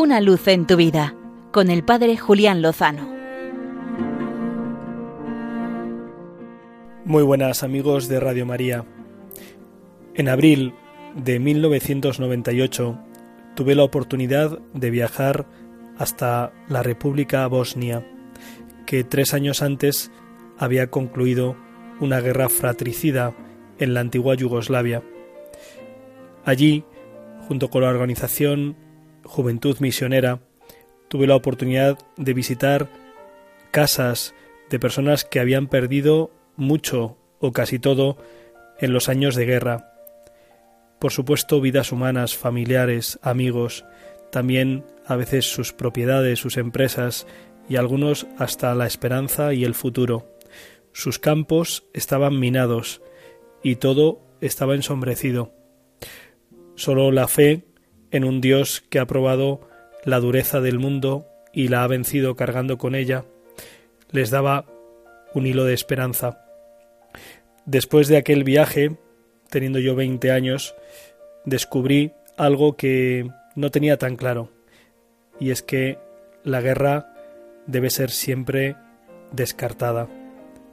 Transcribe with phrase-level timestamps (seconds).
[0.00, 1.14] Una luz en tu vida
[1.52, 3.06] con el Padre Julián Lozano.
[7.04, 8.86] Muy buenas amigos de Radio María.
[10.14, 10.72] En abril
[11.14, 12.98] de 1998
[13.54, 15.44] tuve la oportunidad de viajar
[15.98, 18.02] hasta la República Bosnia,
[18.86, 20.10] que tres años antes
[20.56, 21.58] había concluido
[22.00, 23.36] una guerra fratricida
[23.78, 25.02] en la antigua Yugoslavia.
[26.46, 26.84] Allí,
[27.48, 28.88] junto con la organización
[29.24, 30.40] Juventud Misionera,
[31.08, 32.88] tuve la oportunidad de visitar
[33.70, 34.34] casas
[34.70, 38.16] de personas que habían perdido mucho o casi todo
[38.78, 39.92] en los años de guerra.
[40.98, 43.84] Por supuesto, vidas humanas, familiares, amigos,
[44.30, 47.26] también a veces sus propiedades, sus empresas
[47.68, 50.36] y algunos hasta la esperanza y el futuro.
[50.92, 53.00] Sus campos estaban minados
[53.62, 55.52] y todo estaba ensombrecido.
[56.74, 57.64] Solo la fe
[58.10, 59.60] en un Dios que ha probado
[60.04, 63.24] la dureza del mundo y la ha vencido cargando con ella,
[64.10, 64.66] les daba
[65.34, 66.44] un hilo de esperanza.
[67.64, 68.96] Después de aquel viaje,
[69.48, 70.74] teniendo yo veinte años,
[71.44, 74.50] descubrí algo que no tenía tan claro,
[75.38, 75.98] y es que
[76.44, 77.14] la guerra
[77.66, 78.76] debe ser siempre
[79.32, 80.08] descartada,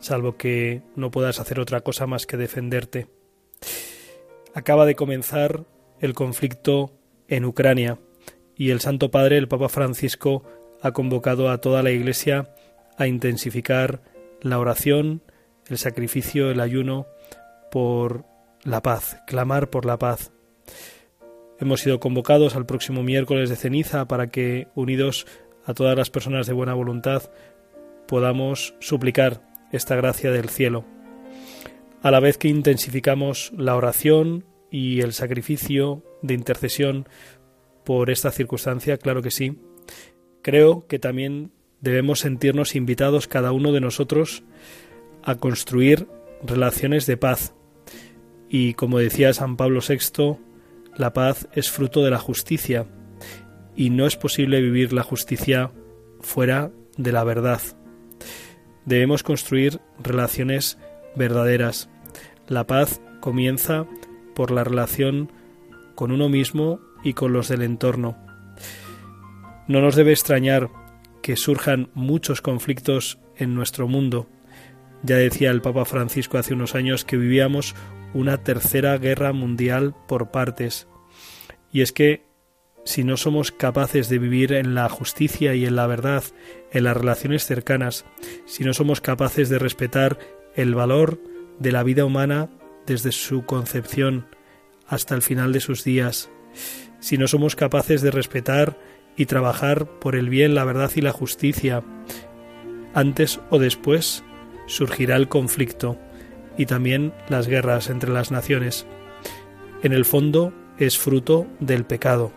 [0.00, 3.06] salvo que no puedas hacer otra cosa más que defenderte.
[4.54, 5.64] Acaba de comenzar
[6.00, 6.97] el conflicto
[7.28, 7.98] en Ucrania
[8.56, 10.42] y el Santo Padre, el Papa Francisco,
[10.82, 12.48] ha convocado a toda la Iglesia
[12.96, 14.02] a intensificar
[14.40, 15.22] la oración,
[15.68, 17.06] el sacrificio, el ayuno
[17.70, 18.24] por
[18.64, 20.32] la paz, clamar por la paz.
[21.60, 25.26] Hemos sido convocados al próximo miércoles de ceniza para que, unidos
[25.64, 27.30] a todas las personas de buena voluntad,
[28.06, 30.84] podamos suplicar esta gracia del cielo.
[32.00, 37.08] A la vez que intensificamos la oración y el sacrificio de intercesión
[37.84, 39.58] por esta circunstancia, claro que sí.
[40.42, 44.42] Creo que también debemos sentirnos invitados cada uno de nosotros
[45.22, 46.06] a construir
[46.42, 47.54] relaciones de paz.
[48.48, 50.36] Y como decía San Pablo VI,
[50.96, 52.86] la paz es fruto de la justicia
[53.76, 55.70] y no es posible vivir la justicia
[56.20, 57.60] fuera de la verdad.
[58.84, 60.78] Debemos construir relaciones
[61.14, 61.88] verdaderas.
[62.48, 63.86] La paz comienza
[64.38, 65.32] por la relación
[65.96, 68.16] con uno mismo y con los del entorno.
[69.66, 70.70] No nos debe extrañar
[71.22, 74.28] que surjan muchos conflictos en nuestro mundo.
[75.02, 77.74] Ya decía el Papa Francisco hace unos años que vivíamos
[78.14, 80.86] una tercera guerra mundial por partes.
[81.72, 82.24] Y es que
[82.84, 86.22] si no somos capaces de vivir en la justicia y en la verdad,
[86.70, 88.04] en las relaciones cercanas,
[88.46, 90.16] si no somos capaces de respetar
[90.54, 91.20] el valor
[91.58, 92.50] de la vida humana
[92.88, 94.26] desde su concepción
[94.88, 96.30] hasta el final de sus días,
[97.00, 98.78] si no somos capaces de respetar
[99.14, 101.84] y trabajar por el bien, la verdad y la justicia,
[102.94, 104.24] antes o después
[104.66, 105.98] surgirá el conflicto
[106.56, 108.86] y también las guerras entre las naciones.
[109.82, 112.32] En el fondo es fruto del pecado,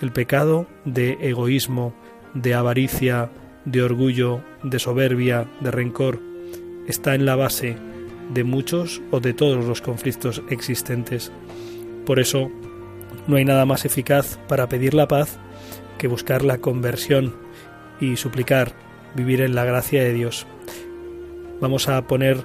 [0.00, 1.94] el pecado de egoísmo,
[2.32, 3.30] de avaricia,
[3.66, 6.20] de orgullo, de soberbia, de rencor,
[6.88, 7.76] está en la base
[8.32, 11.32] de muchos o de todos los conflictos existentes.
[12.06, 12.50] Por eso,
[13.26, 15.38] no hay nada más eficaz para pedir la paz
[15.98, 17.34] que buscar la conversión
[18.00, 18.72] y suplicar
[19.14, 20.46] vivir en la gracia de Dios.
[21.60, 22.42] Vamos a poner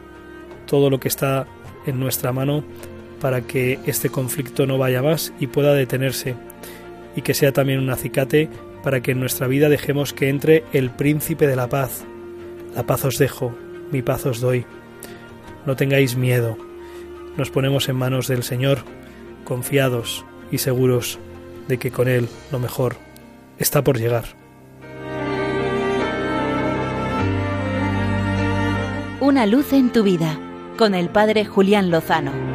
[0.65, 1.47] todo lo que está
[1.85, 2.63] en nuestra mano
[3.21, 6.35] para que este conflicto no vaya más y pueda detenerse
[7.15, 8.49] y que sea también un acicate
[8.83, 12.03] para que en nuestra vida dejemos que entre el príncipe de la paz.
[12.75, 13.55] La paz os dejo,
[13.91, 14.65] mi paz os doy.
[15.65, 16.57] No tengáis miedo.
[17.37, 18.79] Nos ponemos en manos del Señor,
[19.43, 21.19] confiados y seguros
[21.67, 22.97] de que con Él lo mejor
[23.57, 24.25] está por llegar.
[29.19, 30.39] Una luz en tu vida
[30.77, 32.54] con el Padre Julián Lozano.